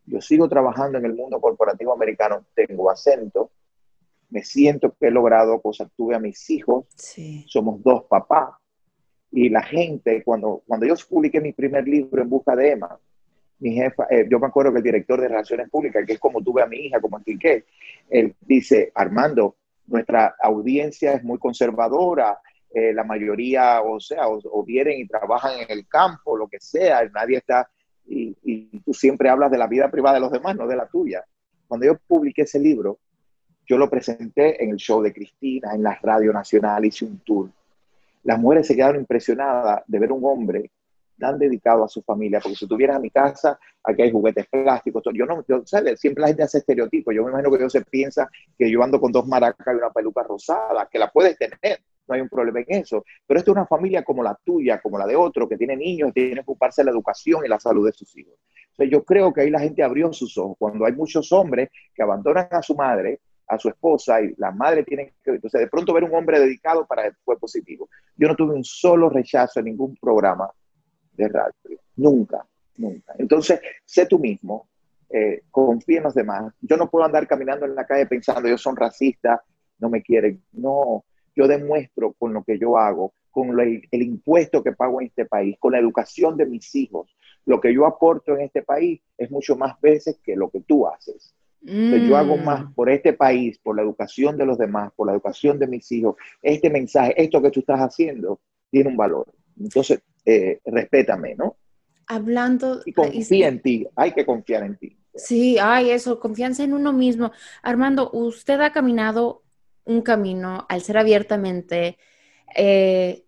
[0.04, 3.50] yo sigo trabajando en el mundo corporativo americano, tengo acento,
[4.30, 6.86] me siento que he logrado cosas, tuve a mis hijos,
[7.48, 8.50] somos dos papás,
[9.32, 12.96] y la gente, cuando, cuando yo publiqué mi primer libro en busca de Emma,
[13.58, 16.42] mi jefa, eh, yo me acuerdo que el director de Relaciones Públicas, que es como
[16.42, 17.64] tuve a mi hija, como expliqué,
[18.08, 19.56] él dice, Armando,
[19.88, 22.38] nuestra audiencia es muy conservadora,
[22.74, 27.08] eh, la mayoría, o sea, o, vienen y trabajan en el campo, lo que sea,
[27.14, 27.68] nadie está,
[28.06, 30.86] y, y, tú siempre hablas de la vida privada de los demás, no de la
[30.86, 31.24] tuya.
[31.66, 32.98] Cuando yo publiqué ese libro,
[33.66, 37.50] yo lo presenté en el show de Cristina, en la Radio Nacional, hice un tour.
[38.22, 40.70] Las mujeres se quedaron impresionadas de ver un hombre
[41.18, 45.02] tan dedicado a su familia, porque si tuvieras a mi casa, aquí hay juguetes plásticos,
[45.14, 45.98] yo no, yo, ¿sabes?
[45.98, 49.00] Siempre la gente hace estereotipos, yo me imagino que Dios se piensa que yo ando
[49.00, 52.60] con dos maracas y una peluca rosada, que la puedes tener, no hay un problema
[52.60, 55.56] en eso, pero esta es una familia como la tuya, como la de otro, que
[55.56, 58.34] tiene niños, tiene que ocuparse de la educación y la salud de sus hijos.
[58.70, 62.02] Entonces yo creo que ahí la gente abrió sus ojos, cuando hay muchos hombres que
[62.02, 65.92] abandonan a su madre, a su esposa y la madre tiene que, entonces de pronto
[65.92, 67.88] ver un hombre dedicado para él fue positivo.
[68.16, 70.50] Yo no tuve un solo rechazo en ningún programa
[71.12, 71.54] de radio.
[71.96, 72.44] Nunca,
[72.76, 73.14] nunca.
[73.18, 74.68] Entonces, sé tú mismo,
[75.08, 76.52] eh, confía en los demás.
[76.60, 79.42] Yo no puedo andar caminando en la calle pensando, yo son racista,
[79.78, 80.42] no me quieren.
[80.52, 81.04] No,
[81.36, 85.56] yo demuestro con lo que yo hago, con el, impuesto que pago en este país,
[85.60, 87.14] con la educación de mis hijos.
[87.44, 90.86] Lo que yo aporto en este país es mucho más veces que lo que tú
[90.86, 91.34] haces.
[91.60, 92.72] yo hago más mm.
[92.72, 96.16] por este país, por la educación de los demás, por la educación de mis hijos.
[96.40, 99.26] Este mensaje, esto que tú estás haciendo, tiene un valor.
[99.60, 101.56] Entonces, eh, respétame, ¿no?
[102.06, 102.80] Hablando...
[102.86, 104.96] Y confía en ti, hay que confiar en ti.
[105.14, 107.32] Sí, hay eso, confianza en uno mismo.
[107.62, 109.42] Armando, usted ha caminado
[109.86, 111.98] un camino al ser abiertamente,
[112.54, 113.24] eh,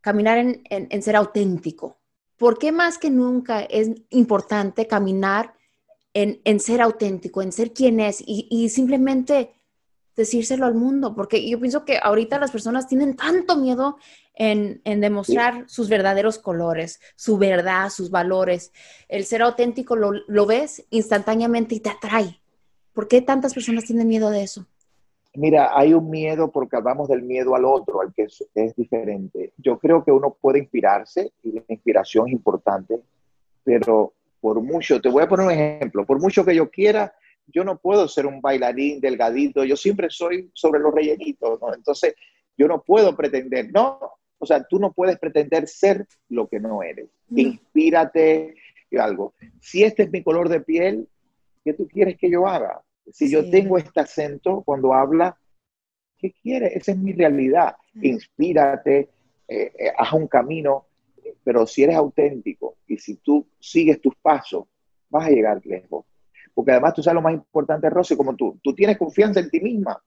[0.00, 1.98] caminar en, ser auténtico.
[2.36, 5.54] ¿Por qué más que nunca es importante caminar
[6.12, 9.52] en, ser auténtico, en ser quien es y simplemente
[10.16, 13.96] decírselo al mundo, porque yo pienso que ahorita las personas tienen tanto miedo
[14.34, 18.72] en, demostrar sus verdaderos colores, su verdad, sus valores.
[19.08, 22.40] El ser auténtico lo, ves instantáneamente y te atrae.
[22.92, 24.66] ¿Por qué tantas personas tienen miedo de eso?
[25.34, 29.52] Mira, hay un miedo porque hablamos del miedo al otro, al que es, es diferente.
[29.56, 33.00] Yo creo que uno puede inspirarse y la inspiración es importante,
[33.64, 37.14] pero por mucho, te voy a poner un ejemplo, por mucho que yo quiera,
[37.46, 41.72] yo no puedo ser un bailarín delgadito, yo siempre soy sobre los rellenitos, ¿no?
[41.74, 42.14] Entonces,
[42.56, 43.98] yo no puedo pretender, no,
[44.38, 47.08] o sea, tú no puedes pretender ser lo que no eres.
[47.34, 48.54] Inspírate
[48.90, 49.34] y algo.
[49.60, 51.08] Si este es mi color de piel,
[51.64, 52.82] ¿qué tú quieres que yo haga?
[53.10, 55.36] Si yo tengo este acento cuando habla,
[56.18, 56.76] ¿qué quieres?
[56.76, 57.76] Esa es mi realidad.
[57.94, 59.10] Inspírate,
[59.48, 60.86] eh, eh, haz un camino,
[61.42, 64.64] pero si eres auténtico y si tú sigues tus pasos,
[65.10, 66.04] vas a llegar lejos
[66.54, 69.60] porque además tú sabes lo más importante, Rosy, como tú, tú tienes confianza en ti
[69.60, 70.02] misma.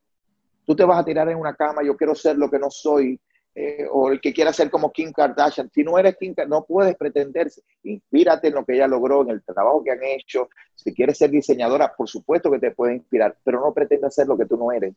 [0.66, 3.20] Tú te vas a tirar en una cama, yo quiero ser lo que no soy,
[3.58, 5.72] eh, o el que quiera ser como Kim Kardashian.
[5.74, 7.62] Si no eres Kim no puedes pretenderse.
[7.84, 10.50] Inspírate en lo que ella logró, en el trabajo que han hecho.
[10.76, 14.38] Si quieres ser diseñadora, por supuesto que te puede inspirar, pero no pretendas ser lo
[14.38, 14.94] que tú no eres.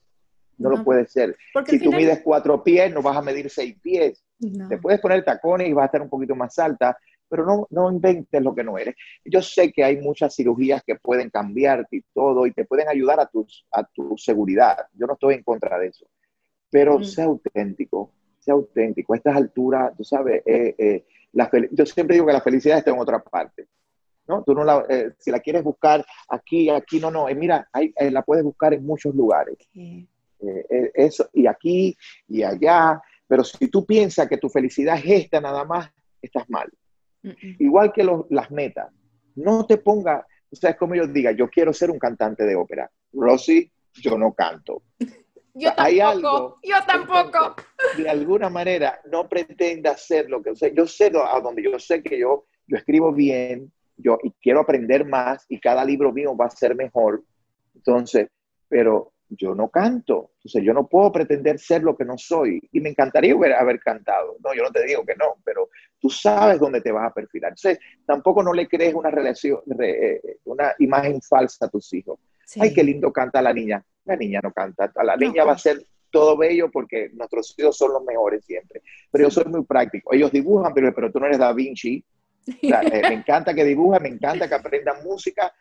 [0.59, 1.37] No, lo puedes ser.
[1.67, 4.25] si tú mides cuatro pies, no vas a medir seis pies.
[4.69, 7.93] Te puedes poner tacones y vas a estar un poquito más alta, pero no, no
[7.93, 8.97] inventes lo que no eres.
[9.25, 13.21] Yo sé que hay muchas cirugías que pueden cambiarte y todo y te pueden ayudar
[13.21, 14.79] a, tus, a tu seguridad.
[14.95, 16.07] Yo no estoy en contra de eso,
[16.71, 18.13] pero sea auténtico,
[18.49, 19.13] sea auténtico.
[19.13, 22.91] A estas alturas, tú sabes, eh, eh, la yo siempre digo que la felicidad está
[22.91, 23.67] en otra parte.
[24.27, 24.43] ¿no?
[24.43, 27.27] Tú no la, eh, si la quieres buscar aquí, aquí, no, no.
[27.35, 29.57] mira, ahí, la puedes buscar en muchos lugares.
[30.39, 33.01] eso, y aquí y allá.
[33.27, 36.71] Pero si tú piensas que tu felicidad es esta nada más, estás mal.
[37.59, 38.91] Igual que las metas.
[39.35, 42.57] No te ponga, o sea, es como yo diga, yo quiero ser un cantante de
[42.57, 42.91] ópera.
[43.13, 44.83] Rosy, yo no canto.
[45.59, 47.57] Yo tampoco, yo tampoco.
[47.97, 51.79] De alguna manera, no pretenda hacer lo que, o sea, yo sé a donde yo
[51.79, 56.37] sé que yo, yo escribo bien, yo y quiero aprender más y cada libro mío
[56.37, 57.25] va a ser mejor.
[57.75, 58.29] Entonces,
[58.69, 62.81] pero yo no canto, entonces yo no puedo pretender ser lo que no soy y
[62.81, 65.69] me encantaría haber, cantado, no, yo no te digo que no, pero
[65.99, 67.51] tú sabes dónde te vas a perfilar.
[67.51, 72.19] Entonces, tampoco no le crees una relación, eh, una imagen falsa a tus hijos.
[72.59, 73.85] Ay, qué lindo canta la niña.
[74.09, 77.93] La niña no canta, la niña va a ser todo bello porque nuestros hijos son
[77.93, 78.83] los mejores siempre.
[79.11, 80.15] Pero yo soy muy práctico.
[80.15, 82.03] Ellos dibujan, pero, pero tú no eres Da Vinci.
[82.47, 85.53] Eh, me encanta que dibujen, me encanta que aprendan música,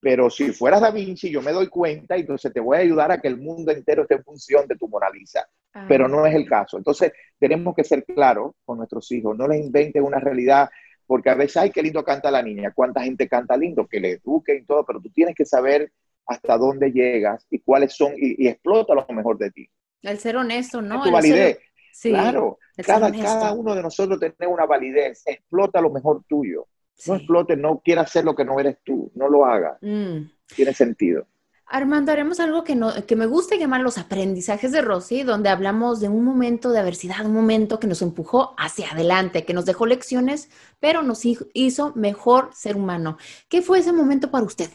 [0.00, 3.12] pero si fueras Da Vinci, yo me doy cuenta y entonces te voy a ayudar
[3.12, 5.48] a que el mundo entero esté en función de tu Mona Lisa.
[5.88, 6.76] Pero no es el caso.
[6.76, 9.38] Entonces, tenemos que ser claros con nuestros hijos.
[9.38, 10.68] No les inventen una realidad
[11.06, 14.12] porque a veces, ay, qué lindo canta la niña, cuánta gente canta lindo, que le
[14.12, 15.92] eduque y todo, pero tú tienes que saber
[16.26, 19.68] hasta dónde llegas y cuáles son, y, explota lo mejor de ti.
[20.02, 21.02] El ser honesto, ¿no?
[21.02, 21.58] Tu validez.
[22.02, 26.66] claro, cada, cada uno de nosotros tiene una validez, explota lo mejor tuyo.
[27.06, 29.78] No explote, no quiera hacer lo que no eres tú, no lo hagas.
[29.80, 30.28] Mm.
[30.54, 31.26] Tiene sentido.
[31.66, 36.00] Armando, haremos algo que, no, que me gusta llamar los aprendizajes de Rosy, donde hablamos
[36.00, 39.86] de un momento de adversidad, un momento que nos empujó hacia adelante, que nos dejó
[39.86, 43.16] lecciones, pero nos hizo mejor ser humano.
[43.48, 44.68] ¿Qué fue ese momento para usted?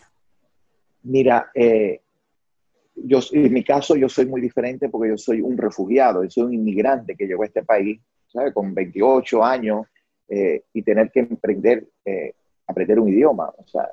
[1.08, 2.02] Mira, eh,
[2.96, 6.44] yo, en mi caso yo soy muy diferente porque yo soy un refugiado, yo soy
[6.44, 8.54] un inmigrante que llegó a este país, ¿sabe?
[8.54, 9.86] Con 28 años
[10.28, 12.34] eh, y tener que emprender, eh,
[12.66, 13.50] aprender un idioma.
[13.58, 13.90] O sea,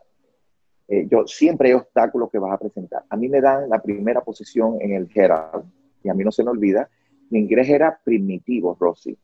[0.88, 3.05] eh, yo siempre hay obstáculos que vas a presentar.
[3.09, 5.64] A mí me dan la primera posición en el Herald,
[6.03, 6.88] y a mí no se me olvida,
[7.31, 9.16] mi inglés era primitivo, Rosy.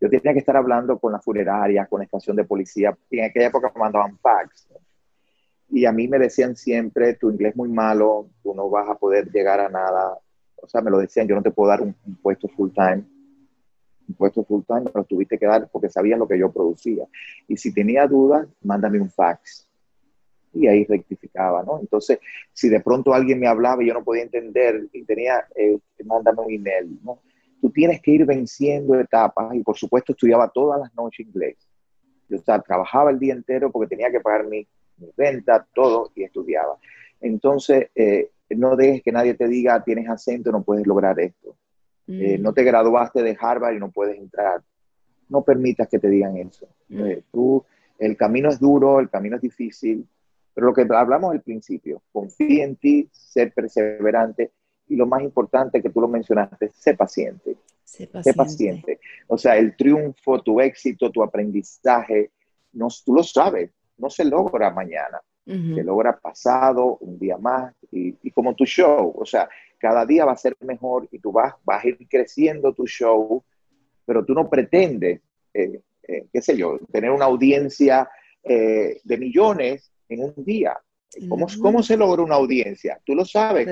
[0.00, 3.26] Yo tenía que estar hablando con la funeraria, con la estación de policía, y en
[3.26, 4.68] aquella época mandaban fax.
[5.74, 8.94] Y a mí me decían siempre, tu inglés es muy malo, tú no vas a
[8.94, 10.18] poder llegar a nada.
[10.56, 13.04] O sea, me lo decían, yo no te puedo dar un, puesto full time.
[14.06, 17.06] Un puesto full time me lo tuviste que dar porque sabían lo que yo producía.
[17.48, 19.66] Y si tenía dudas, mándame un fax
[20.52, 21.80] y ahí rectificaba, ¿no?
[21.80, 22.18] Entonces,
[22.52, 26.42] si de pronto alguien me hablaba y yo no podía entender y tenía, eh, mándame
[26.42, 27.20] un email, ¿no?
[27.62, 31.56] Tú tienes que ir venciendo etapas y por supuesto estudiaba todas las noches inglés.
[32.28, 34.66] Yo trabajaba el día entero porque tenía que pagar mi,
[35.16, 36.76] renta, todo y estudiaba.
[37.20, 41.56] Entonces, eh, no dejes que nadie te diga, tienes acento, no puedes lograr esto.
[42.08, 42.42] Eh, mm.
[42.42, 44.62] no te graduaste de Harvard y no puedes entrar.
[45.28, 46.68] No permitas que te digan eso.
[46.88, 47.06] Mm.
[47.06, 47.64] Eh, tú,
[47.98, 50.06] el camino es duro, el camino es difícil,
[50.54, 54.50] pero lo que hablamos al principio, confía en ti, ser perseverante
[54.88, 57.56] y lo más importante que tú lo mencionaste, sé paciente.
[57.84, 59.00] Sé paciente.
[59.26, 62.30] O sea, el triunfo, tu éxito, tu aprendizaje,
[62.72, 63.70] no, tú lo sabes,
[64.02, 69.14] no se logra mañana, se logra pasado, un día más y, como tu show.
[69.16, 72.72] O sea, cada día va a ser mejor y tú vas, vas a ir creciendo
[72.72, 73.42] tu show,
[74.04, 75.20] pero tú no pretendes,
[75.54, 78.10] eh, eh, qué sé yo, tener una audiencia
[78.42, 80.76] eh, de millones en un día.
[81.28, 82.98] ¿Cómo, ¿Cómo, se logra una audiencia?
[83.04, 83.68] Tú lo sabes,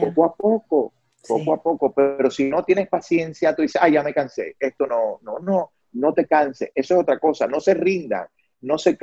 [0.00, 0.94] poco a poco,
[1.28, 4.86] poco a poco, pero si no tienes paciencia, tú dices, ah, ya me cansé, esto
[4.86, 8.26] no, no, no, no te canses, eso es otra cosa, no se rindan,
[8.60, 8.96] no se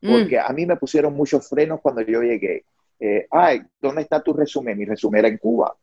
[0.00, 0.20] canse mm.
[0.20, 2.64] porque a mí me pusieron muchos frenos cuando yo llegué.
[3.00, 4.76] Eh, ay, ¿dónde está tu resumen?
[4.76, 5.74] Mi resumen era en Cuba.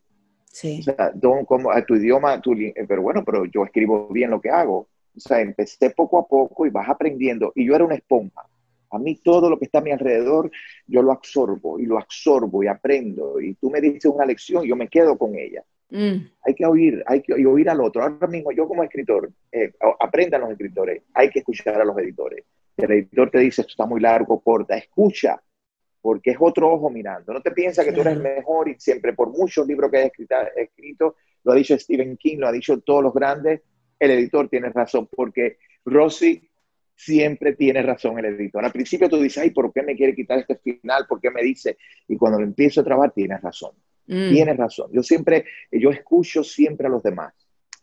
[0.45, 0.79] Sí.
[0.79, 1.13] O sea,
[1.45, 2.53] como, a tu idioma, tu,
[2.87, 4.87] pero bueno, pero yo escribo bien lo que hago.
[5.15, 7.51] O sea, empecé poco a poco y vas aprendiendo.
[7.55, 8.47] Y yo era una esponja.
[8.91, 10.51] A mí todo lo que está a mi alrededor,
[10.87, 13.41] yo lo absorbo y lo absorbo y aprendo.
[13.41, 15.63] Y tú me dices una lección, yo me quedo con ella.
[15.89, 16.27] Mm.
[16.43, 18.03] Hay que oír, hay que oír al otro.
[18.03, 22.45] Ahora mismo yo como escritor, eh, aprendan los escritores, hay que escuchar a los editores.
[22.77, 25.41] El editor te dice, esto está muy largo, corta, escucha,
[26.01, 27.33] porque es otro ojo mirando.
[27.33, 30.05] No te piensas que tú eres el mejor y siempre, por muchos libros que has
[30.05, 33.61] escrito, escrito, lo ha dicho Stephen King, lo ha dicho todos los grandes,
[33.99, 36.49] el editor tiene razón, porque Rosy
[36.95, 38.63] siempre tiene razón el editor.
[38.63, 41.05] Al principio tú dices, ay, ¿por qué me quiere quitar este final?
[41.07, 41.77] ¿Por qué me dice?
[42.07, 43.71] Y cuando lo empiezo a trabajar, tienes razón.
[44.07, 44.29] Mm.
[44.29, 44.91] Tienes razón.
[44.93, 47.33] Yo siempre, yo escucho siempre a los demás.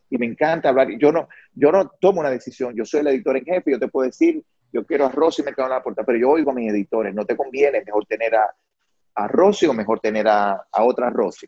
[0.09, 0.89] Y me encanta hablar.
[0.99, 2.75] Yo no, yo no tomo una decisión.
[2.75, 3.71] Yo soy el editor en jefe.
[3.71, 6.19] Yo te puedo decir, yo quiero a Rosy y me quedo en la puerta, pero
[6.19, 7.15] yo oigo a mis editores.
[7.15, 8.55] No te conviene mejor tener a,
[9.15, 11.47] a Rosy o mejor tener a, a otra Rosy.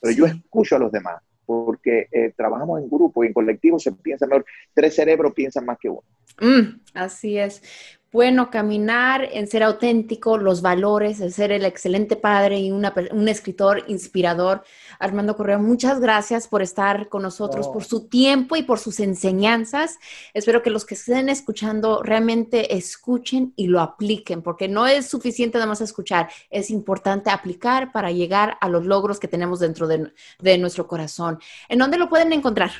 [0.00, 3.92] Pero yo escucho a los demás porque eh, trabajamos en grupo y en colectivo se
[3.92, 4.44] piensa mejor.
[4.74, 6.04] Tres cerebros piensan más que uno.
[6.40, 7.62] Mm, así es
[8.10, 13.84] bueno, caminar en ser auténtico, los valores, el ser el excelente padre y un escritor
[13.88, 14.62] inspirador.
[14.98, 19.98] Armando Correa, muchas gracias por estar con nosotros, por su tiempo y por sus enseñanzas.
[20.32, 25.58] Espero que los que estén escuchando realmente escuchen y lo apliquen, porque no es suficiente
[25.58, 30.12] nada más escuchar, es importante aplicar para llegar a los logros que tenemos dentro de,
[30.40, 31.38] de nuestro corazón.
[31.68, 32.70] ¿En dónde lo pueden encontrar?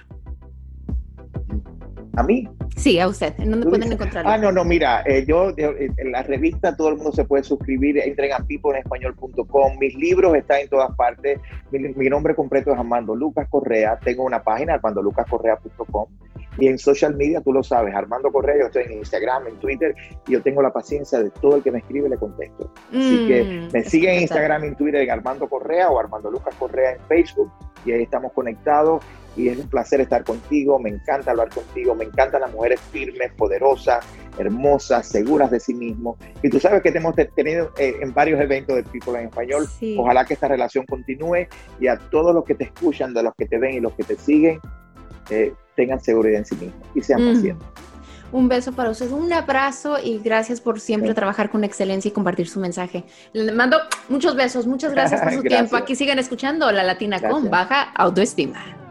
[2.18, 2.48] ¿A mí?
[2.74, 3.32] Sí, a usted.
[3.38, 4.28] ¿En dónde pueden encontrarlo?
[4.28, 7.44] Ah, no, no, mira, eh, yo eh, en la revista todo el mundo se puede
[7.44, 11.38] suscribir, entren a piponespañol.com, mis libros están en todas partes,
[11.70, 16.06] mi, nombre completo es Armando Lucas Correa, tengo una página, armandolucascorrea.com,
[16.58, 19.94] y en social media, tú lo sabes, Armando Correa, yo estoy en Instagram, en Twitter,
[20.26, 22.72] y yo tengo la paciencia de todo el que me escribe, le contesto.
[22.88, 26.52] Así que mm, me siguen en Instagram, en Twitter, en Armando Correa o Armando Lucas
[26.58, 27.52] Correa en Facebook,
[27.84, 29.04] y ahí estamos conectados
[29.38, 33.32] y es un placer estar contigo, me encanta hablar contigo, me encantan las mujeres firmes,
[33.34, 34.04] poderosas,
[34.36, 36.18] hermosas, seguras de sí mismos.
[36.42, 39.68] Y tú sabes que te hemos tenido eh, en varios eventos de People en Español.
[39.96, 41.46] Ojalá que esta relación continúe
[41.78, 44.02] y a todos los que te escuchan, de los que te ven y los que
[44.02, 44.60] te siguen,
[45.30, 47.34] eh, tengan seguridad en sí mismos y sean mm.
[47.34, 47.68] pacientes.
[48.30, 52.48] Un beso para usted, un abrazo y gracias por siempre trabajar con excelencia y compartir
[52.48, 53.04] su mensaje.
[53.32, 55.76] Le mando muchos besos, muchas gracias por su tiempo.
[55.76, 58.87] Aquí sigan escuchando La Latina con baja autoestima.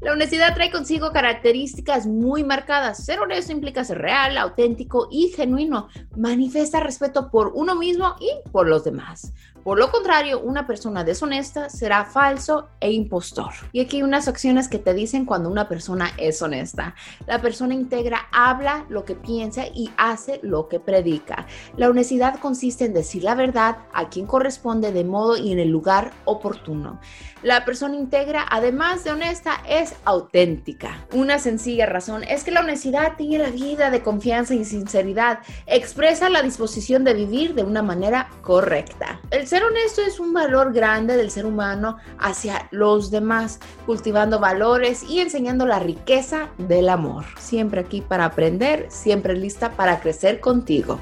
[0.00, 3.04] La honestidad trae consigo características muy marcadas.
[3.04, 5.88] Ser honesto implica ser real, auténtico y genuino.
[6.16, 9.32] Manifiesta respeto por uno mismo y por los demás.
[9.64, 13.52] Por lo contrario, una persona deshonesta será falso e impostor.
[13.72, 16.94] Y aquí hay unas acciones que te dicen cuando una persona es honesta.
[17.26, 21.46] La persona íntegra habla lo que piensa y hace lo que predica.
[21.76, 25.68] La honestidad consiste en decir la verdad a quien corresponde de modo y en el
[25.68, 27.00] lugar oportuno.
[27.42, 31.06] La persona íntegra, además de honesta, es auténtica.
[31.12, 35.40] Una sencilla razón es que la honestidad tiene la vida de confianza y sinceridad.
[35.66, 39.20] Expresa la disposición de vivir de una manera correcta.
[39.30, 45.02] El ser honesto es un valor grande del ser humano hacia los demás, cultivando valores
[45.02, 47.24] y enseñando la riqueza del amor.
[47.38, 51.00] Siempre aquí para aprender, siempre lista para crecer contigo.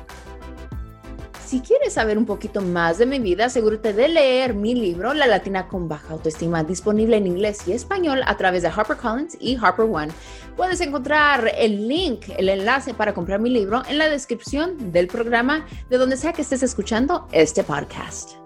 [1.46, 5.28] Si quieres saber un poquito más de mi vida, asegúrate de leer mi libro La
[5.28, 10.12] Latina con Baja Autoestima, disponible en inglés y español a través de HarperCollins y HarperOne.
[10.56, 15.64] Puedes encontrar el link, el enlace para comprar mi libro en la descripción del programa
[15.88, 18.45] de donde sea que estés escuchando este podcast.